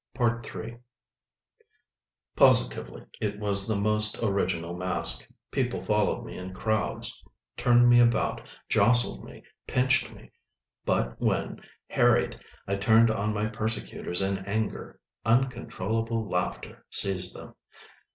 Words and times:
III 0.19 0.79
Positively 2.35 3.05
it 3.19 3.37
was 3.37 3.67
the 3.67 3.75
most 3.75 4.17
original 4.23 4.75
mask. 4.75 5.29
People 5.51 5.79
followed 5.79 6.25
me 6.25 6.39
in 6.39 6.55
crowds, 6.55 7.23
turned 7.55 7.87
me 7.87 7.99
about, 7.99 8.41
jostled 8.67 9.23
me, 9.23 9.43
pinched 9.67 10.11
me. 10.11 10.31
But 10.85 11.19
when, 11.21 11.59
harried, 11.87 12.39
I 12.67 12.77
turned 12.77 13.11
on 13.11 13.31
my 13.31 13.45
persecutors 13.45 14.21
in 14.21 14.39
anger—uncontrollable 14.39 16.27
laughter 16.27 16.83
seized 16.89 17.35
them. 17.35 17.53